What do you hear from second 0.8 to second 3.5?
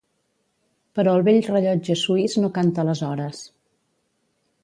Però el vell rellotge suís no canta les hores.